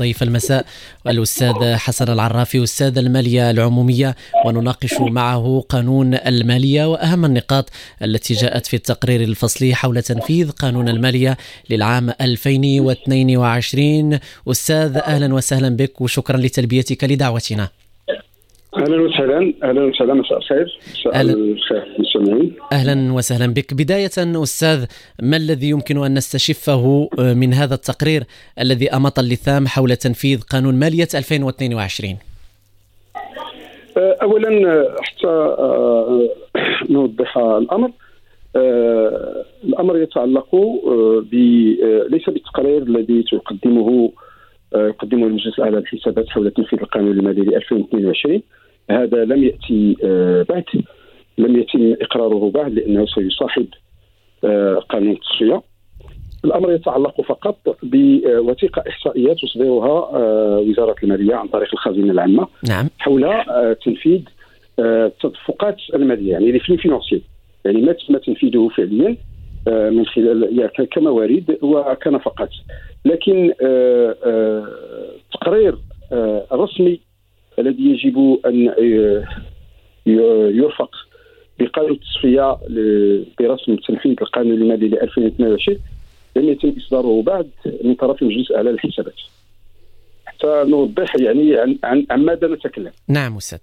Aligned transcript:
ضيف 0.00 0.22
المساء 0.22 0.66
الأستاذ 1.06 1.74
حسن 1.74 2.12
العرافي 2.12 2.62
أستاذ 2.62 2.98
المالية 2.98 3.50
العمومية 3.50 4.16
ونناقش 4.46 4.94
معه 5.00 5.64
قانون 5.68 6.14
المالية 6.14 6.84
وأهم 6.84 7.24
النقاط 7.24 7.70
التي 8.02 8.34
جاءت 8.34 8.66
في 8.66 8.76
التقرير 8.76 9.22
الفصلي 9.22 9.74
حول 9.74 10.02
تنفيذ 10.02 10.50
قانون 10.50 10.88
المالية 10.88 11.36
للعام 11.70 12.10
2022 12.20 14.18
أستاذ 14.48 14.96
أهلا 14.96 15.34
وسهلا 15.34 15.68
بك 15.68 16.00
وشكرا 16.00 16.36
لتلبيتك 16.36 17.04
لدعوتنا. 17.04 17.68
أهلا 18.80 19.02
وسهلا. 19.02 19.54
أهلا 19.62 19.82
وسهلا. 19.82 20.14
مساء 20.14 20.38
الخير. 20.38 20.78
مساء 20.90 21.22
الخير 21.22 21.82
المستمعين 21.96 22.52
أهلا 22.72 23.12
وسهلا 23.12 23.54
بك. 23.54 23.74
بداية 23.74 24.10
أستاذ 24.42 24.84
ما 25.22 25.36
الذي 25.36 25.68
يمكن 25.68 26.04
أن 26.04 26.14
نستشفه 26.14 27.08
آه، 27.18 27.34
من 27.34 27.52
هذا 27.52 27.74
التقرير 27.74 28.22
الذي 28.60 28.90
أمط 28.90 29.18
اللثام 29.18 29.66
حول 29.66 29.96
تنفيذ 29.96 30.40
قانون 30.40 30.74
مالية 30.74 31.08
2022 31.14 32.16
آه، 33.96 34.16
اولا 34.22 34.50
حتى 35.00 35.26
آه، 35.26 36.28
نوضح 36.90 37.38
الأمر. 37.38 37.90
الأمر 39.64 39.98
يتعلق 39.98 40.54
ليس 42.10 42.30
بالتقرير 42.30 42.82
الذي 42.82 43.24
تقدمه 43.32 44.12
يقدمه 44.74 45.26
المجلس 45.26 45.58
الأعلى 45.58 45.76
للحسابات 45.76 46.28
حول 46.28 46.50
تنفيذ 46.50 46.78
القانون 46.78 47.18
المالي 47.18 47.40
ل 47.42 47.54
2022 47.54 48.42
هذا 48.90 49.24
لم 49.24 49.44
يأتي 49.44 49.96
آه، 50.04 50.46
بعد 50.48 50.64
لم 51.38 51.60
يتم 51.60 51.94
إقراره 52.00 52.50
بعد 52.50 52.72
لأنه 52.72 53.06
سيصاحب 53.06 53.66
آه، 54.44 54.74
قانون 54.74 55.12
التصفية. 55.12 55.62
الأمر 56.44 56.72
يتعلق 56.72 57.20
فقط 57.20 57.76
بوثيقة 57.82 58.84
إحصائية 58.88 59.34
تصدرها 59.34 60.16
آه، 60.16 60.58
وزارة 60.58 60.94
المالية 61.02 61.34
عن 61.34 61.48
طريق 61.48 61.68
الخزينة 61.72 62.12
العامة. 62.12 62.48
نعم. 62.68 62.88
حول 62.98 63.44
تنفيذ 63.84 64.20
التدفقات 64.78 65.76
المالية 65.94 66.32
يعني 66.32 66.52
لي 66.52 66.58
فينونسي 66.58 67.22
يعني 67.64 67.82
ما 67.82 67.92
تم 67.92 68.16
تنفيذه 68.18 68.68
فعليا 68.76 69.16
من 69.66 70.06
خلال 70.06 70.58
يعني 70.58 70.86
كموارد 70.86 71.58
وكنفقات 71.62 72.50
لكن 73.04 73.52
تقرير 75.32 75.78
رسمي 76.52 77.00
الذي 77.60 77.82
يجب 77.82 78.38
أن 78.46 78.72
يرفق 80.56 80.90
بقانون 81.60 81.92
التصفية 81.92 82.58
برسم 83.40 83.76
تنفيذ 83.76 84.16
القانون 84.22 84.54
المالي 84.54 84.88
ل 84.88 84.94
2022 84.94 85.78
لم 86.36 86.48
يتم 86.48 86.74
إصداره 86.78 87.22
بعد 87.22 87.50
من 87.84 87.94
طرف 87.94 88.22
المجلس 88.22 88.50
الأعلى 88.50 88.70
للحسابات. 88.70 89.14
حتى 90.26 90.64
نوضح 90.66 91.16
يعني 91.16 91.56
عن, 91.56 91.78
عن, 91.84 92.06
عن 92.10 92.24
ماذا 92.24 92.48
نتكلم. 92.48 92.92
نعم 93.08 93.36
أستاذ. 93.36 93.58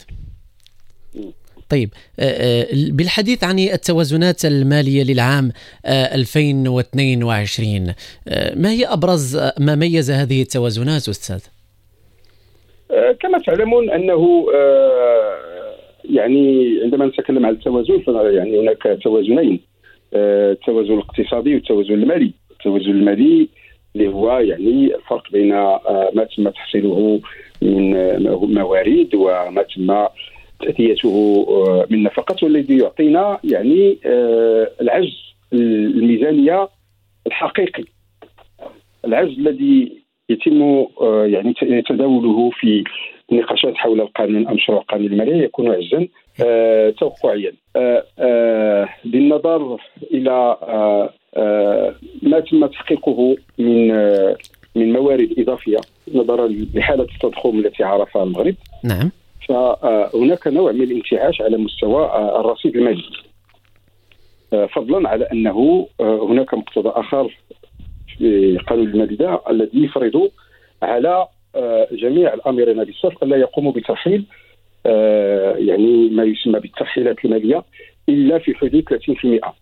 طيب 1.69 1.89
آه، 2.19 2.23
آه، 2.23 2.67
بالحديث 2.91 3.43
عن 3.43 3.59
التوازنات 3.59 4.45
المالية 4.45 5.03
للعام 5.03 5.51
2022 5.85 7.93
آه، 8.27 8.55
ما 8.55 8.71
هي 8.71 8.85
أبرز 8.85 9.37
ما 9.59 9.75
ميز 9.75 10.11
هذه 10.11 10.41
التوازنات 10.41 11.09
أستاذ؟ 11.09 11.39
آه، 12.97 13.11
كما 13.11 13.37
تعلمون 13.39 13.89
أنه 13.89 14.47
آه، 14.55 15.37
يعني 16.09 16.79
عندما 16.83 17.05
نتكلم 17.05 17.45
عن 17.45 17.53
التوازن 17.53 18.01
يعني 18.07 18.59
هناك 18.59 18.99
توازنين. 19.03 19.59
آه، 20.13 20.51
التوازن 20.51 20.93
الاقتصادي 20.93 21.53
والتوازن 21.53 21.93
المالي. 21.93 22.31
التوازن 22.51 22.91
المالي 22.91 23.47
اللي 23.95 24.07
هو 24.07 24.39
يعني 24.39 24.95
الفرق 24.95 25.31
بين 25.31 25.49
ما 26.13 26.27
تم 26.37 26.49
تحصيله 26.49 27.21
من 27.61 28.53
موارد 28.53 29.15
وما 29.15 29.65
تم 29.75 30.05
تأتيته 30.59 31.85
من 31.89 32.03
نفقات 32.03 32.43
والذي 32.43 32.77
يعطينا 32.77 33.39
يعني 33.43 33.97
العجز 34.81 35.17
الميزانية 35.53 36.69
الحقيقي. 37.27 37.83
العجز 39.05 39.39
الذي 39.39 40.06
يتم 40.30 40.61
آه، 41.02 41.26
يعني 41.26 41.82
تداوله 41.82 42.49
في 42.49 42.83
النقاشات 43.32 43.76
حول 43.76 44.02
القانون 44.02 44.48
أو 44.48 44.54
مشروع 44.54 44.82
القانون 44.82 45.08
المالي 45.08 45.43
يكون 45.43 45.71
عجزا 45.71 46.08
آه، 46.45 46.89
توقعيا. 46.89 47.54
آه، 47.76 48.89
بالنظر 49.05 49.82
إلى 50.11 50.58
ما 52.21 52.39
تم 52.39 52.66
تحقيقه 52.66 53.36
من 53.58 53.87
من 54.76 54.93
موارد 54.93 55.33
إضافية 55.37 55.77
نظرا 56.14 56.48
لحالة 56.73 57.04
التضخم 57.04 57.60
التي 57.60 57.83
عرفها 57.83 58.23
المغرب. 58.23 58.55
نعم. 58.83 59.11
فهناك 59.49 60.48
نوع 60.48 60.71
من 60.71 60.82
الانتعاش 60.82 61.42
على 61.42 61.58
مستوى 61.58 62.05
الرصيد 62.39 62.76
المالي. 62.76 63.04
فضلا 64.76 65.10
على 65.10 65.26
أنه 65.26 65.87
هناك 65.99 66.54
مقتضى 66.54 66.89
آخر 66.89 67.37
قانون 68.67 68.88
الماليه 68.88 69.42
الذي 69.50 69.83
يفرض 69.83 70.32
على 70.82 71.28
آه، 71.55 71.88
جميع 71.92 72.33
الامرين 72.33 72.83
بالصرف 72.83 73.23
الا 73.23 73.38
يقوموا 73.38 73.72
بترحيل 73.72 74.26
آه، 74.86 75.55
يعني 75.58 76.10
ما 76.10 76.23
يسمى 76.23 76.60
بالترحيلات 76.60 77.26
المالية 77.26 77.64
إلا 78.10 78.38
في 78.38 78.55
حدود 78.55 78.83
30% 78.89 79.54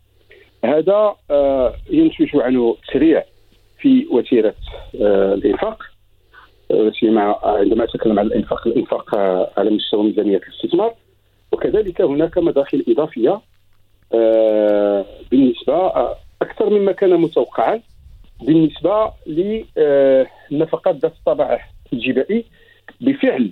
هذا 0.66 1.16
آه، 1.32 1.74
ينتج 1.90 2.30
عنه 2.36 2.78
تسريع 2.88 3.24
في 3.80 4.08
وتيرة 4.12 4.56
الإنفاق 4.96 5.84
سيما 7.00 7.36
عندما 7.44 7.84
أتكلم 7.84 8.20
عن 8.20 8.26
الإنفاق 8.26 8.68
الإنفاق 8.68 9.16
على 9.58 9.70
مستوى 9.70 10.04
ميزانية 10.04 10.38
الاستثمار. 10.38 10.94
وكذلك 11.52 12.02
هناك 12.02 12.38
مداخل 12.38 12.86
إضافية 12.90 13.42
بالنسبة 15.32 15.92
أكثر 16.42 16.70
مما 16.70 16.92
كان 16.92 17.10
متوقعا. 17.10 17.82
بالنسبة 18.46 19.12
للنفقات 19.28 20.96
ذات 20.96 21.14
الطابع 21.14 21.60
الجبائي 21.94 22.46
بفعل 23.02 23.52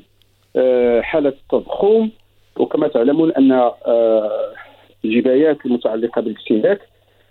آه، 0.56 1.02
حاله 1.02 1.30
التضخم 1.30 2.10
وكما 2.58 2.88
تعلمون 2.88 3.32
ان 3.32 3.52
آه، 3.52 4.54
الجبايات 5.06 5.66
المتعلقه 5.66 6.22
بالاستهلاك 6.22 6.82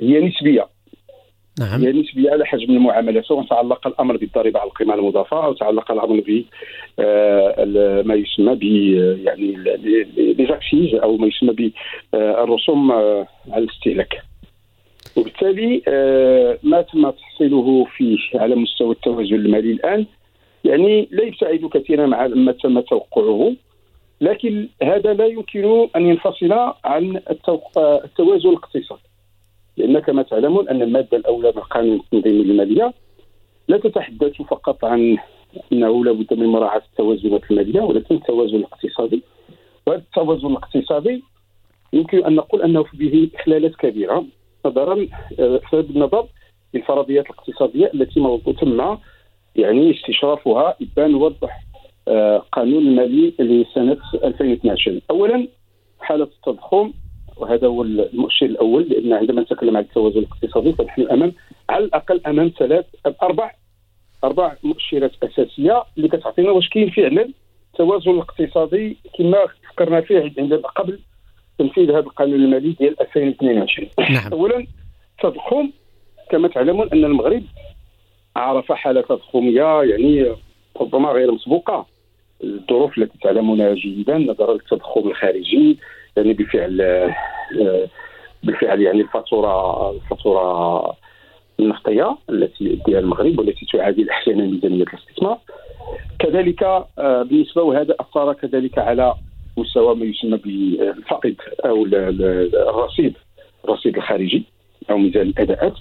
هي 0.01 0.21
نسبيه 0.21 0.67
نعم. 1.61 1.85
هي 1.85 1.93
نسبيه 1.93 2.31
على 2.31 2.47
حجم 2.47 2.73
المعامله 2.73 3.23
سواء 3.23 3.47
تعلق 3.47 3.87
الامر 3.87 4.17
بالضريبه 4.17 4.61
على 4.61 4.69
القيمه 4.69 4.95
المضافه 4.95 5.45
أو 5.45 5.53
تعلق 5.53 5.93
الامر 5.93 6.21
ب 6.21 6.45
آه، 6.99 8.03
ما 8.03 8.15
يسمى 8.15 8.55
ب 8.55 8.63
يعني 9.25 9.57
أو 11.03 11.17
ما 11.17 11.27
يسمى 11.27 11.73
بالرسوم 12.13 12.93
على 12.93 13.27
الاستهلاك. 13.65 14.32
وبالتالي 15.17 15.83
آه، 15.89 16.59
ما 16.63 16.83
تم 16.83 17.11
تحصيله 17.11 17.85
في 17.97 18.19
على 18.35 18.55
مستوى 18.55 18.91
التوازن 18.91 19.35
المالي 19.35 19.73
الآن. 19.73 20.07
يعني 20.65 21.09
لا 21.11 21.25
يساعد 21.25 21.71
كثيرا 21.73 22.07
ما 22.35 22.53
تم 22.53 22.81
توقعه 22.81 23.53
لكن 24.21 24.69
هذا 24.83 25.15
لا 25.15 25.27
يمكن 25.27 25.89
أن 25.97 26.07
ينفصل 26.07 26.53
عن 26.85 27.21
التوازن 27.79 28.49
الاقتصادي. 28.49 29.03
لأن 29.77 29.99
كما 29.99 30.23
تعلمون 30.23 30.69
أن 30.69 30.83
المادة 30.83 31.17
الأولى 31.17 31.53
من 31.57 31.63
قانون 31.63 32.01
التنظيم 32.01 32.41
المالية 32.51 32.95
لا 33.69 33.79
تتحدث 33.79 34.43
فقط 34.43 34.85
عن 34.85 35.19
أنه 35.73 36.05
لابد 36.05 36.35
من 36.35 36.47
مراعاة 36.47 36.83
التوازنات 36.91 37.51
المالية 37.51 37.81
ولكن 37.81 38.15
التوازن 38.15 38.57
الاقتصادي. 38.57 39.23
وهذا 39.87 40.01
التوازن 40.01 40.47
الاقتصادي 40.47 41.23
يمكن 41.93 42.25
أن 42.25 42.35
نقول 42.35 42.63
أنه 42.63 42.85
به 42.95 43.29
إخلالات 43.35 43.75
كبيرة. 43.75 44.25
نظرا 44.67 45.07
بسبب 45.39 45.91
النظر 45.91 46.27
للفرضيات 46.75 47.25
الاقتصادية 47.27 47.91
التي 47.95 48.21
تم 48.61 48.99
يعني 49.57 49.95
استشرافها 49.95 50.77
إبان 50.83 51.15
وضح 51.15 51.63
آه، 52.09 52.39
قانون 52.53 52.83
المالي 52.87 53.35
لسنة 53.39 53.97
2012 54.15 55.01
اولا 55.11 55.49
حالة 56.01 56.25
التضخم 56.25 56.93
وهذا 57.37 57.67
هو 57.67 57.83
المؤشر 57.83 58.47
الأول 58.47 58.83
لأن 58.83 59.13
عندما 59.13 59.43
نتكلم 59.43 59.77
عن 59.77 59.83
التوازن 59.83 60.19
الاقتصادي 60.19 60.73
فنحن 60.73 61.03
امام 61.03 61.33
على 61.69 61.85
الأقل 61.85 62.21
أمام 62.27 62.53
ثلاث 62.59 62.87
أربع 63.23 63.51
أربع 64.25 64.57
مؤشرات 64.63 65.13
أساسية 65.23 65.85
اللي 65.97 66.09
كتعطينا 66.09 66.51
واش 66.51 66.69
كاين 66.69 66.91
فعلا 66.91 67.29
توازن 67.75 68.11
الاقتصادي 68.11 68.97
كما 69.19 69.39
فكرنا 69.71 70.01
فيه 70.01 70.33
عندما 70.39 70.69
قبل 70.69 70.99
تنفيذ 71.59 71.91
هذا 71.91 71.99
القانون 71.99 72.45
المالي 72.45 72.73
ديال 72.73 73.01
2022 73.01 73.89
نعم. 74.11 74.33
اولا 74.33 74.67
تضخم 75.23 75.71
كما 76.31 76.49
تعلمون 76.49 76.89
أن 76.93 77.05
المغرب 77.05 77.43
عرف 78.37 78.73
حالة 78.73 79.01
تضخمية 79.01 79.83
يعني 79.83 80.33
ربما 80.81 81.09
غير 81.09 81.33
مسبوقة. 81.33 81.87
الظروف 82.45 82.99
التي 82.99 83.19
تعلمونها 83.19 83.75
جيدا 83.75 84.19
نظرا 84.19 84.53
للتضخم 84.53 85.09
الخارجي 85.09 85.79
يعني 86.17 86.33
بفعل 86.33 86.77
بالفعل 88.43 88.81
يعني 88.81 89.01
الفاتورة 89.01 89.91
الفاتورة 89.91 90.97
النفطية 91.61 92.17
التي 92.31 92.65
يديها 92.65 92.99
المغرب 92.99 93.39
والتي 93.39 93.67
تعادل 93.73 94.11
أحيانا 94.11 94.45
ميزانيه 94.45 94.83
الاستثمار 94.83 95.39
كذلك 96.19 96.63
آه، 96.63 97.23
بالنسبة 97.23 97.63
وهذا 97.63 97.95
اثر 98.01 98.33
كذلك 98.33 98.79
على 98.79 99.15
مستوى 99.57 99.95
ما 99.95 100.05
يسمى 100.05 100.37
بالفائض 100.37 101.35
أو 101.65 101.87
الرصيد 101.87 103.15
الرصيد 103.65 103.97
الخارجي 103.97 104.45
أو 104.91 104.99
ميزان 104.99 105.27
الأداءات 105.27 105.75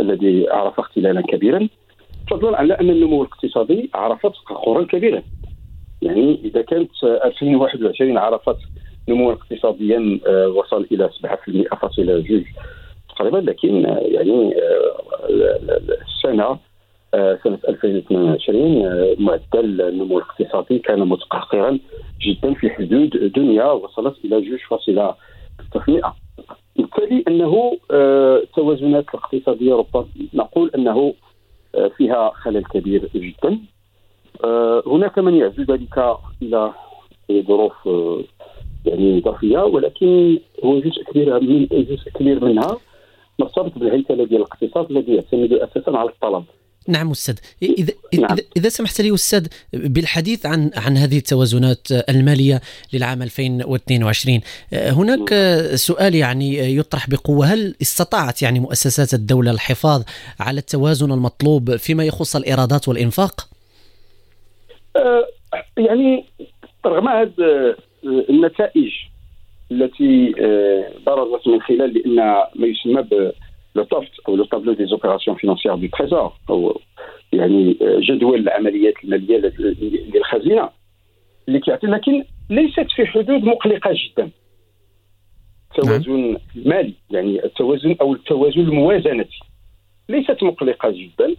الذي 0.00 0.50
عرف 0.50 0.80
اختلالا 0.80 1.20
كبيرا 1.20 1.68
فضلا 2.30 2.58
على 2.58 2.74
أن 2.74 2.90
النمو 2.90 3.22
الاقتصادي 3.22 3.90
عرف 3.94 4.26
تاخرا 4.26 4.84
كبيرا. 4.84 5.22
يعني 6.02 6.40
إذا 6.44 6.62
كانت 6.62 6.90
2021 7.04 8.18
عرفت 8.18 8.56
نموا 9.08 9.32
اقتصاديا 9.32 10.20
آه، 10.26 10.48
وصل 10.48 10.86
إلى 10.92 11.10
7% 11.72 11.76
فاصلة 11.76 12.20
جوج 12.20 12.44
تقريبا 13.08 13.36
لكن 13.36 13.86
آه، 13.86 13.98
يعني 13.98 14.54
السنة 16.08 16.58
سنة 17.44 17.58
2022 17.68 19.16
معدل 19.18 19.80
النمو 19.80 20.18
الاقتصادي 20.18 20.78
كان 20.78 21.00
متقهقرا 21.00 21.78
جدا 22.20 22.54
في 22.54 22.70
حدود 22.70 23.32
دنيا 23.36 23.64
وصلت 23.72 24.24
إلى 24.24 24.40
جوج 24.40 24.58
فاصلة 24.70 25.14
6% 25.76 26.12
بالتالي 26.76 27.24
أنه 27.28 27.78
التوازنات 27.90 29.04
الاقتصادية 29.14 29.74
ربما 29.74 30.06
نقول 30.34 30.70
أنه 30.74 31.14
فيها 31.96 32.30
خلل 32.34 32.64
كبير 32.64 33.08
جدا. 33.14 33.58
هناك 34.86 35.18
من 35.18 35.34
يعزو 35.34 35.62
ذلك 35.62 36.16
إلى 36.42 36.72
ظروف 37.32 37.88
يعني 38.86 39.18
إضافية 39.18 39.58
ولكن 39.58 40.38
هو 40.64 40.78
جزء 40.80 41.02
كبير 41.02 41.40
من 41.40 41.66
جزء 41.70 42.10
كبير 42.14 42.44
منها 42.44 42.76
مرتبط 43.38 43.78
بالهيكلة 43.78 44.24
ديال 44.24 44.40
الاقتصاد 44.40 44.90
الذي 44.90 45.14
يعتمد 45.14 45.52
أساسا 45.52 45.90
على 45.90 46.08
الطلب. 46.08 46.44
نعم 46.88 47.10
أستاذ 47.10 47.34
إذا 47.62 47.92
نعم. 48.18 48.36
إذا 48.56 48.68
سمحت 48.68 49.00
لي 49.00 49.14
أستاذ 49.14 49.46
بالحديث 49.72 50.46
عن 50.46 50.70
عن 50.76 50.96
هذه 50.96 51.18
التوازنات 51.18 51.88
المالية 51.90 52.60
للعام 52.92 53.22
2022 53.22 54.40
هناك 54.72 55.32
نعم. 55.32 55.76
سؤال 55.76 56.14
يعني 56.14 56.76
يطرح 56.76 57.10
بقوة 57.10 57.46
هل 57.46 57.74
استطاعت 57.82 58.42
يعني 58.42 58.60
مؤسسات 58.60 59.14
الدولة 59.14 59.50
الحفاظ 59.50 60.02
على 60.40 60.58
التوازن 60.58 61.12
المطلوب 61.12 61.76
فيما 61.76 62.04
يخص 62.04 62.36
الإيرادات 62.36 62.88
والإنفاق؟ 62.88 63.48
أه 64.96 65.26
يعني 65.76 66.24
رغم 66.86 67.08
هذا 67.08 67.76
النتائج 68.04 68.90
التي 69.72 70.32
برزت 71.06 71.48
من 71.48 71.60
خلال 71.60 71.94
لأن 71.94 72.16
ما 72.54 72.66
يسمى 72.66 73.02
le 73.74 73.84
TOFT 73.84 74.20
أو 74.28 74.36
le 74.36 74.44
tableau 74.44 74.72
des 74.72 74.86
opérations 74.86 75.36
financières 75.36 75.74
du 75.74 75.86
Trésor 75.98 76.32
أو 76.50 76.80
يعني 77.32 77.76
جدول 77.80 78.40
العمليات 78.40 78.94
الماليه 79.04 79.52
للخزينه 80.14 80.68
اللي 81.48 81.60
كيعطي 81.60 81.86
لكن 81.86 82.24
ليست 82.50 82.86
في 82.96 83.06
حدود 83.06 83.44
مقلقه 83.44 83.90
جدا 83.94 84.30
التوازن 85.78 86.36
المالي 86.56 86.94
يعني 87.10 87.44
التوازن 87.44 87.96
أو 88.00 88.14
التوازن 88.14 88.60
الموازنتي 88.60 89.40
ليست 90.08 90.42
مقلقه 90.42 90.90
جدا 90.90 91.34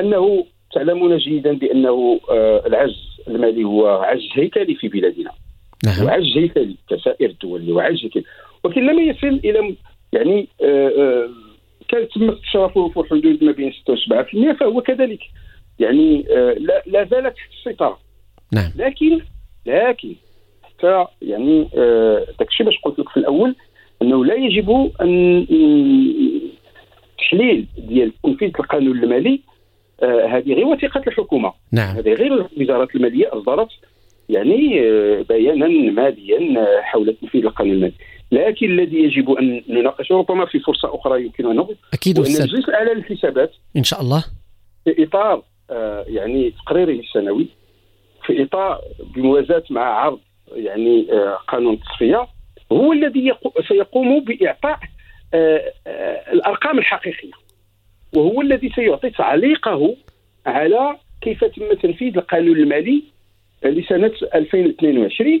انه 0.00 0.46
تعلمون 0.74 1.16
جيدا 1.16 1.52
بانه 1.52 2.20
العجز 2.66 3.20
المالي 3.28 3.64
هو 3.64 3.86
عجز 3.88 4.28
هيكلي 4.34 4.74
في 4.74 4.88
بلادنا 4.88 5.30
نعم. 5.84 6.06
وعجز 6.06 6.36
هيكلي 6.36 6.76
كسائر 6.88 7.30
الدول 7.30 7.72
وعجز 7.72 8.04
هيكلي 8.04 8.24
ولكن 8.64 8.86
لم 8.86 8.98
يصل 9.00 9.40
إلى 9.44 9.74
يعني 10.12 10.48
تم 12.14 12.30
استشرافه 12.30 12.88
في 12.88 13.02
حدود 13.10 13.44
ما 13.44 13.52
بين 13.52 13.72
6 13.72 13.92
و 13.92 13.96
7% 13.96 14.58
فهو 14.60 14.80
كذلك. 14.80 15.20
يعني 15.78 16.24
آه، 16.30 16.54
لا, 16.86 17.04
زالت 17.04 17.34
السيطرة. 17.58 17.98
نعم. 18.52 18.70
لكن 18.76 19.20
لكن 19.66 20.14
حتى 20.62 21.06
يعني 21.22 21.68
آه، 21.76 22.26
داك 22.38 22.48
الشيء 22.48 22.66
باش 22.66 22.78
قلت 22.78 22.98
لك 22.98 23.08
في 23.08 23.16
الأول 23.16 23.56
أنه 24.02 24.24
لا 24.24 24.34
يجب 24.34 24.90
أن 25.00 25.46
تحليل 27.18 27.66
ديال 27.78 28.12
تنفيذ 28.22 28.50
القانون 28.60 29.04
المالي 29.04 29.40
آه، 30.02 30.26
هذه 30.26 30.52
غير 30.54 30.66
وثيقة 30.66 31.02
الحكومة. 31.06 31.52
نعم. 31.72 31.96
هذه 31.96 32.12
غير 32.12 32.46
وزاره 32.60 32.88
المالية 32.94 33.30
أصدرت 33.32 33.68
يعني 34.28 34.80
بيانا 35.22 35.68
ماليا 35.90 36.66
حول 36.82 37.16
تنفيذ 37.20 37.44
القانون 37.44 37.74
المالي. 37.74 37.94
لكن 38.32 38.70
الذي 38.70 38.96
يجب 38.96 39.30
أن 39.30 39.62
نناقشه 39.68 40.14
ربما 40.14 40.46
في 40.46 40.60
فرصة 40.60 40.94
أخرى 40.94 41.24
يمكن 41.24 41.46
أن 41.46 41.56
نقول. 41.56 41.76
أكيد 41.92 42.20
نجلس 42.20 42.68
على 42.68 42.92
الحسابات 42.92 43.52
إن 43.76 43.84
شاء 43.84 44.00
الله. 44.00 44.24
في 44.84 45.04
إطار 45.04 45.42
آه 45.70 46.04
يعني 46.08 46.50
تقريره 46.50 47.00
السنوي 47.00 47.46
في 48.26 48.42
إطار 48.42 48.80
بموازاة 49.14 49.62
مع 49.70 49.82
عرض 49.82 50.18
يعني 50.52 51.12
آه 51.12 51.38
قانون 51.48 51.74
التصفية 51.74 52.26
هو 52.72 52.92
الذي 52.92 53.32
سيقوم 53.68 54.20
بإعطاء 54.20 54.78
آه 55.34 55.72
الأرقام 56.32 56.78
الحقيقية. 56.78 57.32
وهو 58.14 58.40
الذي 58.40 58.72
سيعطي 58.74 59.10
تعليقه 59.10 59.96
على 60.46 60.96
كيف 61.20 61.44
تم 61.44 61.72
تنفيذ 61.82 62.16
القانون 62.16 62.56
المالي 62.56 63.02
لسنة 63.64 64.12
2022 64.34 65.40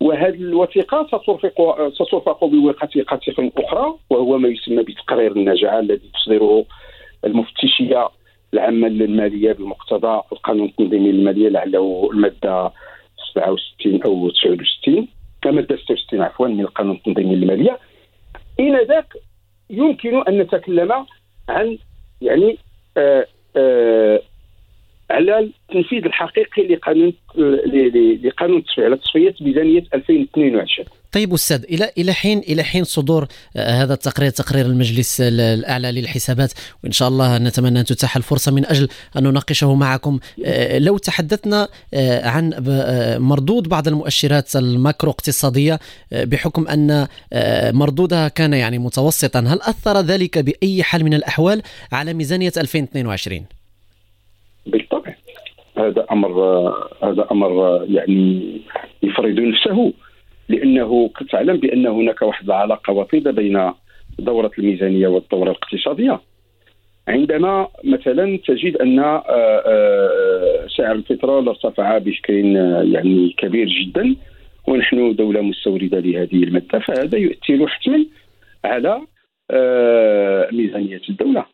وهذه 0.00 0.34
الوثيقة 0.34 1.06
سترفق 1.06 1.88
سترفق 1.94 2.44
بوثيقة 2.44 3.20
أخرى 3.58 3.94
وهو 4.10 4.38
ما 4.38 4.48
يسمى 4.48 4.82
بتقرير 4.82 5.32
النجاعه 5.32 5.80
الذي 5.80 6.10
تصدره 6.14 6.64
المفتشية 7.24 8.08
العامة 8.54 8.88
للمالية 8.88 9.52
بمقتضى 9.52 10.22
القانون 10.32 10.66
التنظيمي 10.66 11.12
للمالية 11.12 11.48
لعله 11.48 12.10
المادة 12.12 12.72
67 13.34 14.02
أو 14.02 14.30
69 14.30 15.08
الماده 15.46 15.76
66 15.76 16.22
عفوا 16.22 16.48
من 16.48 16.60
القانون 16.60 16.96
التنظيمي 16.96 17.36
للمالية. 17.36 17.78
ذاك 18.60 19.14
يمكن 19.70 20.22
أن 20.28 20.38
نتكلم 20.38 21.06
عن 21.48 21.78
يعني 22.20 22.58
آآ 22.96 23.20
آه، 23.20 23.26
آآ 23.56 24.16
آه، 24.16 24.22
على 25.10 25.38
التنفيذ 25.38 26.04
الحقيقي 26.04 26.66
لقانون 26.66 27.12
لقانون 28.24 28.64
على 28.78 28.96
تصفيه 28.96 29.34
ميزانيه 29.40 29.84
2022 29.94 30.86
طيب 31.14 31.32
أستاذ 31.32 31.64
إلى 31.64 31.90
إلى 31.98 32.12
حين 32.12 32.38
إلى 32.38 32.62
حين 32.62 32.84
صدور 32.84 33.26
آه، 33.56 33.82
هذا 33.82 33.94
التقرير 33.94 34.30
تقرير 34.30 34.66
المجلس 34.66 35.20
الأعلى 35.20 35.92
للحسابات 35.92 36.52
وإن 36.84 36.92
شاء 36.92 37.08
الله 37.08 37.38
نتمنى 37.38 37.80
أن 37.80 37.84
تتاح 37.84 38.16
الفرصة. 38.16 38.52
من 38.52 38.66
أجل 38.66 38.88
أن 39.16 39.22
نناقشه 39.22 39.74
معكم 39.74 40.18
آه، 40.44 40.78
لو 40.78 40.98
تحدثنا 40.98 41.68
آه، 41.94 42.28
عن 42.28 42.54
مردود 43.20 43.68
بعض 43.68 43.88
المؤشرات 43.88 44.56
الماكرو 44.56 45.10
اقتصادية 45.10 45.78
بحكم 46.12 46.68
أن 46.68 47.06
مردودها 47.74 48.28
كان 48.28 48.52
يعني 48.52 48.78
متوسطا 48.78 49.40
هل 49.40 49.60
أثر 49.62 50.00
ذلك 50.00 50.38
بأي 50.38 50.82
حال 50.82 51.04
من 51.04 51.14
الأحوال 51.14 51.62
على 51.92 52.14
ميزانية 52.14 52.52
2022 52.56 53.38
بالطبع 53.38 53.63
هذا 55.76 56.06
أمر 56.12 56.42
هذا 57.02 57.26
أمر 57.32 57.84
يعني 57.88 58.60
يفرض 59.02 59.40
نفسه 59.40 59.92
لأنه 60.48 61.10
تعلم 61.30 61.56
بأن 61.56 61.86
هناك 61.86 62.22
واحد 62.22 62.44
العلاقه 62.44 62.92
وطيدة 62.92 63.30
بين 63.30 63.72
دورة 64.18 64.50
الميزانية 64.58 65.08
والدورة 65.08 65.50
الاقتصادية. 65.50 66.20
عندما 67.08 67.68
مثلا 67.84 68.38
تجد 68.46 68.76
أن 68.76 68.98
آه، 68.98 69.22
آه، 69.28 70.66
سعر 70.76 70.92
البترول 70.92 71.48
ارتفع 71.48 71.98
بشكل 71.98 72.56
يعني 72.92 73.34
كبير 73.38 73.68
جدا 73.68 74.16
ونحن 74.66 75.14
دولة 75.14 75.40
مستوردة 75.40 76.00
لهذه 76.00 76.44
المادة 76.44 76.78
فهذا 76.78 77.18
يؤثر 77.18 77.66
حتما 77.68 78.06
على 78.64 79.00
آه، 79.50 80.48
ميزانية 80.52 81.00
الدولة 81.08 81.44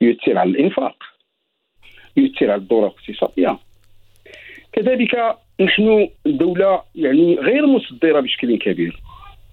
يؤثر 0.00 0.38
على 0.38 0.50
الإنفاق. 0.50 1.11
يؤثر 2.16 2.50
على 2.50 2.60
الدوره 2.60 2.86
الاقتصاديه 2.86 3.58
كذلك 4.72 5.36
نحن 5.60 6.08
دولة 6.26 6.82
يعني 6.94 7.34
غير 7.34 7.66
مصدرة 7.66 8.20
بشكل 8.20 8.58
كبير. 8.58 9.02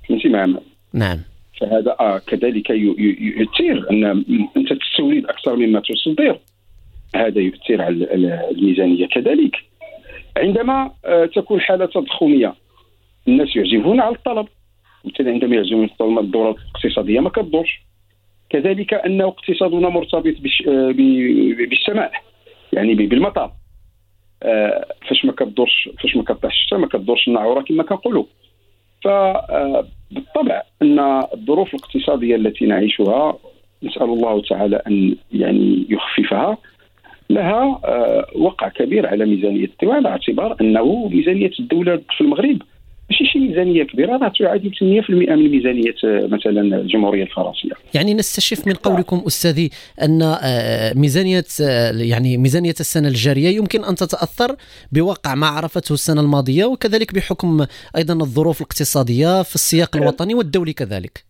فهمتي 0.10 0.30
معنا؟ 0.30 0.62
نعم. 0.94 1.20
فهذا 1.62 1.96
آه 2.00 2.18
كذلك 2.18 2.70
يؤثر 2.70 3.86
أن 3.92 4.24
أنت 4.58 4.74
تستورد 4.74 5.26
أكثر 5.26 5.56
مما 5.56 5.80
تصدر. 5.80 6.40
هذا 7.16 7.40
يؤثر 7.40 7.82
على 7.82 8.14
الميزانية. 8.52 9.08
كذلك 9.08 9.56
عندما 10.38 10.92
آه 11.06 11.26
تكون 11.26 11.62
حالة 11.62 11.86
تضخمية 11.86 12.54
الناس 13.28 13.56
يعزفون 13.56 14.00
على 14.00 14.16
الطلب. 14.16 14.48
بالتالي 15.06 15.32
عندما 15.32 15.56
يعزفون 15.56 15.90
على 16.02 16.20
الدورة 16.20 16.52
الاقتصادية 16.52 17.20
ما 17.20 17.30
كتدورش 17.30 17.82
كذلك 18.50 18.94
أن 18.94 19.22
اقتصادنا 19.22 19.90
مرتبط 19.90 20.36
آه، 20.68 20.92
بالسماء. 20.92 22.12
يعني 22.74 22.94
بالمطر 22.94 23.52
آه، 24.44 24.86
فاش 25.10 25.26
ما 25.26 25.32
كدورش 25.32 25.90
فاش 26.04 26.16
ما 26.16 26.24
كطيحش 26.24 26.60
الشتاء 26.60 26.80
ما 26.80 26.88
كدورش 26.88 27.28
النعوره 27.28 27.62
كما 27.62 27.84
كنقولوا. 27.84 28.24
فبالطبع 29.04 30.62
أن 30.82 31.00
الظروف 31.34 31.74
الاقتصادية 31.76 32.36
التي 32.36 32.66
نعيشها 32.66 33.38
نسأل 33.84 34.04
الله 34.04 34.42
تعالى 34.42 34.76
أن 34.88 35.16
يعني 35.32 35.86
يخففها 35.90 36.58
لها 37.30 37.80
آه، 37.86 38.26
وقع 38.36 38.68
كبير 38.70 39.08
على 39.08 39.26
ميزانية 39.26 39.66
الدولة 39.66 39.96
على 39.96 40.10
اعتبار 40.10 40.56
أنه 40.62 41.08
ميزانية 41.08 41.52
الدولة 41.60 42.02
في 42.18 42.22
المغرب 42.22 42.62
ماشي 43.10 43.26
شي 43.26 43.40
ميزانية 43.40 43.84
كبيرة 43.84 44.18
راه 44.18 44.32
تعادل 44.40 44.72
8% 44.72 45.10
من 45.10 45.50
ميزانيه 45.50 45.96
آه، 46.04 46.28
مثلا 46.28 46.62
الجمهورية 46.62 47.24
الفرنسية. 47.24 47.72
يعني 47.96 48.14
نستشف 48.14 48.68
من 48.68 48.74
قولكم 48.74 49.22
أستاذي 49.28 49.70
أن 50.02 50.22
آه، 50.22 50.94
ميزانية 50.94 51.44
يعني 52.10 52.38
ميزانية 52.38 52.76
السنة 52.80 53.08
الجارية 53.08 53.50
يمكن 53.50 53.84
أن 53.84 53.96
تتأثر 53.96 54.56
بواقع 54.92 55.36
ما 55.36 55.48
عرفته 55.48 55.94
السنة 55.94 56.22
الماضية 56.22 56.66
وكذلك 56.66 57.14
بحكم 57.14 57.66
أيضا 57.98 58.14
الظروف 58.14 58.62
الاقتصادية 58.62 59.44
في 59.44 59.56
السياق 59.56 59.98
الوطني 59.98 60.34
والدولي 60.34 60.74
كذلك. 60.74 61.24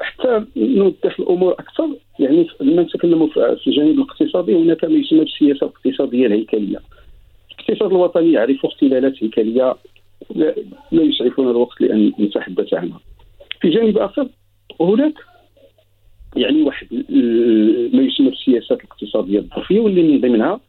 حتى 0.00 0.44
نوضح 0.56 1.18
الأمور 1.18 1.52
أكثر. 1.52 1.88
يعني 2.18 2.46
لما 2.60 2.82
نتكلموا 2.82 3.26
في 3.26 3.66
الجانب 3.66 3.98
الاقتصادي 3.98 4.56
هناك 4.56 4.84
ما 4.84 4.98
يسمى 4.98 5.18
بالسياسة 5.18 5.66
الاقتصادية 5.66 6.26
الهيكلية. 6.26 6.78
الاقتصاد 7.68 7.90
الوطني 7.90 8.32
يعرف 8.32 8.66
اختلالات 8.66 9.22
هيكليه 9.22 9.76
لا 10.34 10.54
يسعفنا 11.02 11.50
الوقت 11.50 11.80
لأن 11.80 12.12
نتحدث 12.20 12.74
عنها. 12.74 13.00
في 13.60 13.70
جانب 13.70 13.98
آخر 13.98 14.28
هناك 14.80 15.14
يعني 16.36 16.62
واحد 16.62 16.86
ما 17.94 18.02
يسمى 18.02 18.28
بالسياسات 18.30 18.80
الاقتصادية 18.80 19.38
الظرفية 19.38 19.80
واللي 19.80 20.02
من 20.02 20.20
ضمنها 20.20 20.60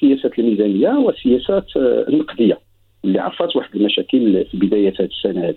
سياسه 0.00 0.30
الميزانية 0.38 0.88
والسياسات 0.88 1.66
النقدية 1.76 2.58
اللي 3.04 3.18
عرفت 3.18 3.56
واحد 3.56 3.76
المشاكل 3.76 4.44
في 4.44 4.56
بداية 4.56 4.94
هذه 5.00 5.08
السنة 5.08 5.48
هذه. 5.48 5.56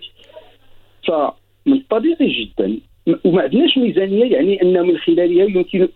فمن 1.07 1.73
الطبيعي 1.73 2.15
جدا 2.27 2.77
وما 3.25 3.41
عندناش 3.41 3.77
ميزانية 3.77 4.25
يعني 4.25 4.61
أن 4.61 4.87
من 4.87 4.97
خلالها 4.97 5.45
يمكن 5.45 5.87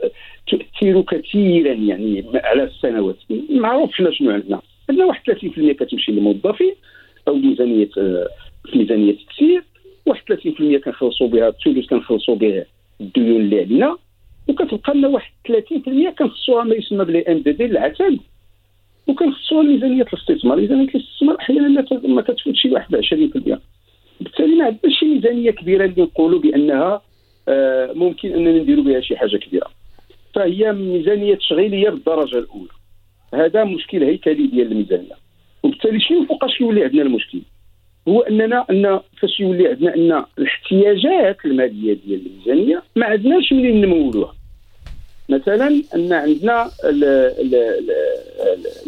تؤثر 0.47 1.01
كثيرا 1.01 1.73
يعني 1.73 2.25
على 2.35 2.63
السنوات. 2.63 3.15
معروف 3.49 3.95
شنو 3.95 4.31
عندنا. 4.31 4.61
عندنا 4.89 5.05
واحد 5.05 5.21
30% 5.31 5.71
كتمشي 5.71 6.11
للموظفين 6.11 6.75
أو 7.27 7.35
ميزانية 7.35 7.89
آه، 7.97 8.27
في 8.65 8.77
ميزانية 8.77 9.11
التسيير 9.11 9.63
واحد 10.05 10.23
30% 10.33 10.77
كنخلصوا 10.77 11.27
بها 11.27 11.47
الثلث 11.47 11.85
كنخلصوا 11.85 12.35
به 12.35 12.65
الديون 13.01 13.41
اللي 13.41 13.59
علينا 13.59 13.97
وكتبقى 14.47 14.93
لنا 14.93 15.07
واحد 15.07 15.31
30% 15.47 16.09
كنخصوها 16.19 16.63
ما 16.63 16.75
يسمى 16.75 17.05
بلي 17.05 17.21
ام 17.21 17.37
دي 17.37 17.51
دي 17.51 17.65
العتاد. 17.65 18.19
وكنخصوها 19.07 19.63
ميزانية 19.63 20.05
الاستثمار 20.13 20.57
ميزانية 20.57 20.87
الاستثمار 20.87 21.39
أحيانا 21.39 21.85
ما 22.03 22.21
كتفوتش 22.21 22.65
واحد 22.65 22.95
20% 22.95 23.57
بالتالي 24.21 24.55
ما 24.55 24.65
عندناش 24.65 24.99
شي 24.99 25.05
ميزانية 25.05 25.51
كبيرة 25.51 25.85
اللي 25.85 26.01
نقولوا 26.03 26.39
بأنها 26.39 27.01
آه، 27.47 27.93
ممكن 27.93 28.33
أننا 28.33 28.51
نديروا 28.51 28.83
بها 28.83 29.01
شي 29.01 29.17
حاجة 29.17 29.37
كبيرة. 29.37 29.67
فهي 30.35 30.73
ميزانية 30.73 31.35
تشغيلية 31.35 31.89
بالدرجة 31.89 32.37
الأولى. 32.37 32.78
هذا 33.33 33.63
مشكل 33.63 34.03
هيكلي 34.03 34.47
ديال 34.47 34.71
الميزانية. 34.71 35.15
وبالتالي 35.63 35.99
شنو 35.99 36.25
فوقاش 36.25 36.61
يولي 36.61 36.83
عندنا 36.83 37.01
المشكل؟ 37.01 37.39
هو 38.07 38.21
أننا 38.21 38.65
أن 38.69 38.99
فاش 39.21 39.39
يولي 39.39 39.67
عندنا 39.67 39.95
أن 39.95 40.25
الاحتياجات 40.39 41.37
المالية 41.45 41.93
ديال 41.93 42.21
الميزانية 42.25 42.83
ما 42.95 43.05
عندناش 43.05 43.53
منين 43.53 43.81
نمولوها. 43.81 44.35
مثلا 45.29 45.83
أن 45.95 46.13
عندنا 46.13 46.69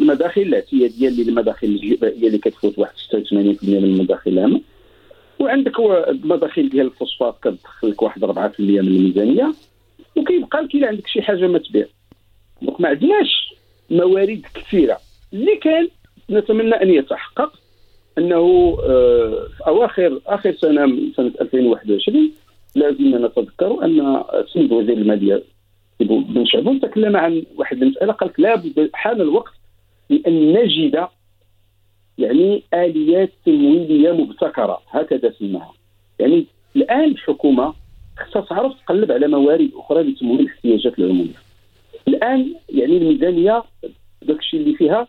المداخل 0.00 0.40
الاعتياديه 0.40 1.08
اللي 1.08 1.22
المداخل 1.22 1.66
الجبائيه 1.66 2.26
اللي 2.26 2.38
كتفوت 2.38 2.78
واحد 2.78 2.92
86% 3.12 3.34
من 3.62 3.84
المداخل 3.84 4.30
العامه 4.30 4.60
وعندك 5.38 5.78
المداخيل 6.08 6.68
ديال 6.68 6.86
الفوسفات 6.86 7.36
كتدخل 7.42 7.90
لك 7.90 8.02
واحد 8.02 8.24
4% 8.24 8.28
من 8.60 8.78
الميزانية. 8.78 9.52
وكيبقى 10.16 10.62
لك 10.62 10.74
الا 10.74 10.86
عندك 10.88 11.06
شي 11.06 11.22
حاجة 11.22 11.46
ما 11.46 11.58
تبيع. 11.58 11.86
دونك 12.62 12.80
ما 12.80 12.88
عندناش 12.88 13.51
موارد 13.92 14.42
كثيرة. 14.54 14.98
اللي 15.32 15.56
كان 15.56 15.88
نتمنى 16.30 16.74
أن 16.74 16.90
يتحقق 16.90 17.52
أنه 18.18 18.76
آه، 18.88 19.46
في 19.56 19.66
اواخر 19.66 20.20
آخر 20.26 20.52
سنة 20.52 21.12
سنة 21.16 21.32
2021 21.40 22.32
لازم 22.74 23.24
نتذكر 23.24 23.84
أن 23.84 24.22
السيد 24.34 24.72
وزير 24.72 24.96
المالية 24.96 25.42
بن 26.00 26.44
شعبون 26.46 26.80
تكلم 26.80 27.16
عن 27.16 27.42
واحد 27.56 27.82
المساله 27.82 28.12
قال 28.12 28.30
لابد 28.38 28.90
حان 28.94 29.20
الوقت 29.20 29.52
لأن 30.10 30.52
نجد 30.52 31.06
يعني 32.18 32.62
آليات 32.74 33.32
تمويلية 33.46 34.12
مبتكرة. 34.12 34.78
هكذا 34.90 35.32
سماها. 35.38 35.72
يعني 36.18 36.46
الآن 36.76 37.04
الحكومة 37.04 37.74
خصها 38.18 38.40
تعرف 38.42 38.72
تقلب 38.82 39.12
على 39.12 39.28
موارد 39.28 39.70
أخرى 39.74 40.02
لتمويل 40.02 40.40
الاحتياجات 40.40 40.98
العمومية. 40.98 41.51
الآن 42.08 42.54
يعني 42.68 42.96
الميزانية 42.96 43.62
داك 44.22 44.38
الشيء 44.38 44.60
اللي 44.60 44.76
فيها 44.76 45.08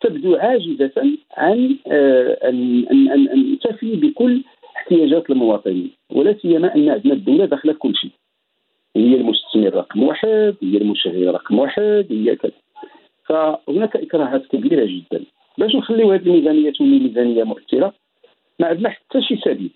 تبدو 0.00 0.36
عاجزة 0.36 1.18
عن 1.36 1.76
آه، 1.86 2.48
أن 2.48 2.86
أن 2.90 3.28
أن, 3.28 3.58
تفي 3.58 3.96
بكل 3.96 4.42
احتياجات 4.76 5.30
المواطنين. 5.30 5.90
ولا 6.10 6.36
سيما 6.42 6.74
أن 6.74 6.88
عندنا 6.88 7.14
الدولة 7.14 7.44
داخلة 7.44 7.72
كل 7.72 7.96
شيء. 7.96 8.10
هي 8.96 9.14
المستثمر 9.14 9.74
رقم 9.74 10.02
واحد 10.02 10.54
هي 10.62 10.76
المشغل 10.76 11.34
رقم 11.34 11.58
واحد 11.58 12.06
هي 12.10 12.36
كذا. 12.36 12.52
فهناك 13.24 13.96
إكراهات 13.96 14.46
كبيرة 14.46 14.84
جدا. 14.84 15.24
باش 15.58 15.74
نخليو 15.74 16.12
هذه 16.12 16.26
الميزانية 16.26 16.70
تولي 16.70 16.98
ميزانية 16.98 17.44
مؤثرة 17.44 17.94
ما 18.60 18.66
عندنا 18.66 18.88
حتى 18.88 19.22
شي 19.22 19.36
سبيل. 19.36 19.70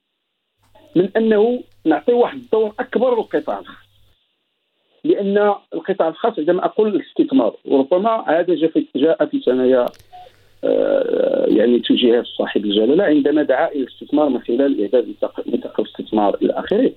من 0.97 1.09
أنه 1.17 1.63
نعطي 1.85 2.13
واحد 2.13 2.39
الدور 2.39 2.73
أكبر 2.79 3.17
للقطاع. 3.17 3.61
الخاص 3.61 3.90
لأن 5.05 5.55
القطاع 5.75 6.09
الخاص 6.09 6.39
عندما 6.39 6.65
أقول 6.65 6.97
الاستثمار 6.97 7.57
وربما 7.65 8.25
هذا 8.29 8.55
جاء 8.97 9.27
في 9.27 9.41
ثنايا 9.41 9.87
آه، 10.65 11.47
يعني 11.49 11.79
توجيهات 11.79 12.27
صاحب 12.27 12.65
الجلالة 12.65 13.05
عندما 13.05 13.43
دعا 13.43 13.69
إلى 13.69 13.83
الاستثمار 13.83 14.29
من 14.29 14.41
خلال 14.41 14.81
إعداد 14.81 15.15
نطاق 15.47 15.81
الاستثمار 15.81 16.37
إلى 16.43 16.53
آخره. 16.53 16.93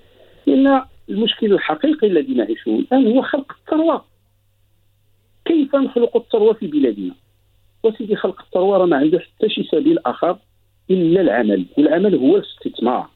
لأن 0.48 0.82
المشكل 1.10 1.54
الحقيقي 1.54 2.08
الذي 2.08 2.34
نعيشه 2.34 2.70
الآن 2.70 3.12
هو 3.12 3.22
خلق 3.22 3.56
الثروة. 3.60 4.06
كيف 5.46 5.76
نخلق 5.76 6.18
الثروة 6.18 6.54
في 6.54 6.68
بلادنا؟ 6.68 7.14
وسيدي 7.84 8.16
خلق 8.16 8.42
الثروة 8.42 8.86
ما 8.86 8.98
عنده 8.98 9.20
حتى 9.20 9.50
شي 9.50 9.64
سبيل 9.64 10.00
آخر 10.06 10.38
إلا 10.90 11.22
العمل. 11.22 11.66
والعمل 11.78 12.16
هو 12.16 12.38
الاستثمار. 12.38 13.08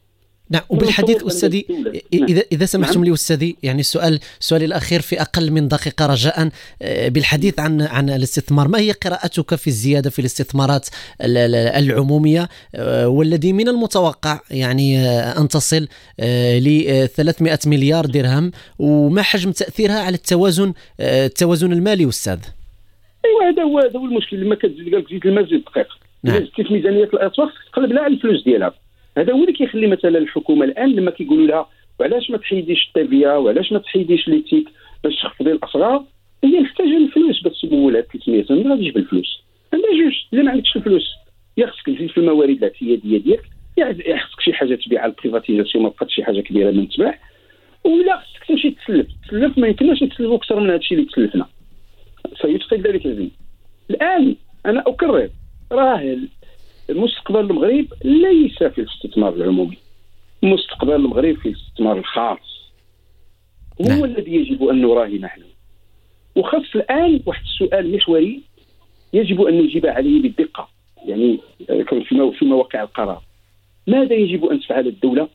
نعم 0.50 0.62
وبالحديث 0.68 1.26
أستاذي 1.26 1.66
اذا 2.12 2.42
اذا 2.52 2.64
سمحتم 2.64 3.04
لي 3.04 3.12
أستاذي 3.12 3.56
يعني 3.62 3.80
السؤال 3.80 4.18
سؤالي 4.40 4.64
الأخير 4.64 5.00
في 5.00 5.20
أقل 5.20 5.50
من 5.50 5.68
دقيقة 5.68 6.06
رجاء 6.06 6.48
آه، 6.82 7.08
بالحديث 7.08 7.60
عن 7.60 7.82
عن 7.82 8.10
الاستثمار. 8.10 8.68
ما 8.68 8.78
هي 8.78 8.92
قراءتك 8.92 9.54
في 9.54 9.66
الزيادة 9.66 10.10
في 10.10 10.18
الاستثمارات 10.18 10.88
العمومية؟ 11.20 12.48
آه، 12.74 13.08
والذي 13.08 13.52
من 13.52 13.68
المتوقع 13.68 14.40
يعني 14.50 14.98
آه، 14.98 15.40
أن 15.40 15.48
تصل 15.48 15.88
ل 16.58 17.06
300 17.08 17.58
مليار 17.66 18.06
درهم 18.06 18.50
وما 18.78 19.22
حجم 19.22 19.52
تأثيرها 19.52 20.00
على 20.00 20.14
التوازن 20.14 20.72
التوازن 21.00 21.72
المالي 21.72 22.08
أستاذ؟ 22.08 22.38
ايوا 23.24 23.52
هذا 23.52 23.62
هو 23.62 23.78
هذا 23.78 23.98
هو 23.98 24.04
المشكل. 24.04 24.40
لما 24.40 24.54
كتزيد 24.54 24.94
قال 24.94 25.04
زيد 25.10 25.26
الماء 25.26 25.44
زيد 25.44 25.52
الدقيق 25.52 25.88
نعم. 26.24 26.46
في 26.56 26.62
ميزانية 26.70 27.04
الاسواق 27.04 27.48
تقلب 27.72 27.92
لها 27.92 28.02
على 28.02 28.14
الفلوس 28.14 28.44
ديالها. 28.44 28.74
هذا 29.16 29.32
هو 29.32 29.40
اللي 29.40 29.52
كيخلي 29.52 29.86
مثلا 29.86 30.18
الحكومة 30.18 30.64
الآن 30.64 30.92
لما 30.92 31.10
كيقولوا 31.10 31.46
لها 31.46 31.68
وعلاش 32.00 32.30
ما 32.30 32.38
تحيديش 32.38 32.86
التيفيا 32.88 33.32
وعلاش 33.32 33.72
ما 33.72 33.78
تحيديش 33.78 34.28
ليتيك؟ 34.28 34.68
باش 35.04 35.16
تخفضي 35.16 35.52
الاسعار 35.52 36.04
هي 36.44 36.60
محتاجة 36.60 36.96
الفلوس 36.96 37.42
باش 37.42 37.60
تمول 37.60 37.96
هاد 37.96 38.04
300 38.04 38.44
من 38.50 38.70
غادي 38.70 38.80
تجيب 38.80 38.96
الفلوس 38.96 39.42
عندها 39.72 39.90
جوج 39.90 40.14
الا 40.32 40.42
ما 40.42 40.50
عندكش 40.50 40.76
الفلوس 40.76 41.14
يا 41.56 41.66
خصك 41.66 41.86
تزيد 41.86 42.10
في 42.10 42.18
الموارد 42.18 42.56
الاعتيادية 42.56 43.18
ديالك 43.18 43.50
يا 43.78 44.18
خصك 44.18 44.40
شي 44.40 44.52
حاجة 44.52 44.74
تبيع 44.74 45.02
على 45.02 45.12
البريفاتيزاسيون 45.12 45.84
ما 45.84 45.90
بقاتش 45.90 46.14
شي 46.14 46.24
حاجة 46.24 46.40
كبيرة 46.40 46.70
من 46.70 46.88
تباع. 46.88 47.18
ولا 47.84 48.20
خصك 48.20 48.44
تمشي 48.48 48.70
تسلف. 48.70 49.06
تسلف 49.28 49.58
ما 49.58 49.68
يمكنناش 49.68 50.02
نتسلفوا 50.02 50.36
أكثر 50.36 50.60
من 50.60 50.66
هذا 50.66 50.76
الشيء 50.76 50.98
اللي 50.98 51.10
تسلفنا. 51.10 51.46
سيدخل 52.42 52.80
ذلك 52.80 53.06
الزين. 53.06 53.30
الآن 53.90 54.36
أنا 54.66 54.84
أكرر 54.86 55.30
راه 55.72 56.18
مستقبل 56.90 57.40
المغرب 57.40 57.86
ليس 58.04 58.62
في 58.62 58.80
الاستثمار 58.80 59.34
العمومي. 59.34 59.78
مستقبل 60.42 60.94
المغرب 60.94 61.36
في 61.36 61.48
الاستثمار 61.48 61.98
الخاص. 61.98 62.70
هو 63.80 63.88
نعم. 63.88 64.04
الذي 64.04 64.34
يجب 64.34 64.64
أن 64.64 64.82
نراهن 64.82 65.20
نحن. 65.20 65.42
وخاص 66.36 66.64
الآن 66.74 67.20
واحد 67.26 67.42
السؤال 67.42 67.92
محوري 67.92 68.40
يجب 69.12 69.42
أن 69.42 69.58
نجيب 69.58 69.86
عليه 69.86 70.22
بدقه 70.22 70.68
يعني 71.06 71.38
آه، 71.70 71.84
في 72.38 72.44
مواقع 72.44 72.82
القرار. 72.82 73.22
ماذا 73.86 74.14
يجب 74.14 74.44
أن 74.44 74.60
تفعل 74.60 74.86
الدولة؟ 74.86 75.28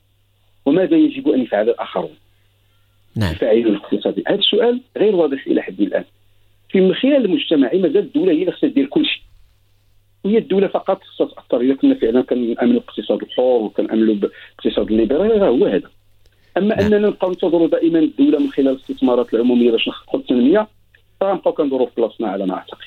وماذا 0.66 0.98
يجب 0.98 1.30
أن 1.30 1.42
يفعل 1.42 1.70
الآخرون؟ 1.70 2.16
نعم. 3.16 3.32
الفاعلون 3.32 3.76
الاقتصادي 3.76 4.24
هذا 4.28 4.40
السؤال 4.40 4.82
غير 4.98 5.16
واضح 5.16 5.48
إلى 5.48 5.62
حد 5.62 5.82
الآن. 5.82 6.04
في 6.70 6.78
المخيال 6.78 7.26
المجتمعي 7.26 7.78
مازال 7.78 7.98
الدولة 7.98 8.32
هي 8.32 8.42
اللي 8.42 8.52
خصها 8.52 8.70
دير 8.70 8.86
كل 8.86 9.06
شيء. 9.06 9.23
هي 10.26 10.38
الدولة 10.38 10.68
فقط 10.68 11.02
خصها 11.04 11.28
تاثر 11.28 11.62
اذا 11.62 11.76
كنا 11.76 11.96
فعلا 11.96 12.22
كنامنوا 12.22 12.80
باقتصاد 12.80 13.22
الحر 13.22 13.42
وكنامنوا 13.42 14.16
باقتصاد 14.16 14.92
الليبرالي 14.92 15.34
راه 15.34 15.50
هو 15.50 15.66
هذا. 15.66 15.90
أما 16.58 16.76
نعم. 16.76 16.94
أننا 16.94 17.08
نبقاو 17.08 17.30
ننتظروا 17.30 17.68
دائما 17.68 18.00
الدولة 18.00 18.40
من 18.40 18.52
خلال 18.52 18.68
الاستثمارات 18.68 19.34
العمومية 19.34 19.72
باش 19.72 19.88
نحققوا 19.88 20.20
التنمية 20.20 20.68
فغنبقاو 21.22 21.54
كندوروا 21.54 21.88
في 21.88 21.92
بلاصتنا 21.98 22.28
على 22.28 22.46
ما 22.46 22.54
أعتقد. 22.54 22.78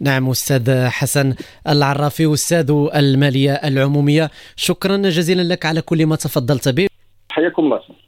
نعم 0.00 0.30
أستاذ 0.30 0.86
حسن 0.86 1.34
العرافي 1.68 2.32
أستاذ 2.32 2.70
المالية 2.96 3.52
العمومية 3.52 4.30
شكرا 4.56 4.96
جزيلا 4.96 5.42
لك 5.42 5.66
على 5.66 5.80
كل 5.80 6.06
ما 6.06 6.16
تفضلت 6.16 6.68
به. 6.68 6.86
حياكم 7.30 7.64
الله. 7.64 7.80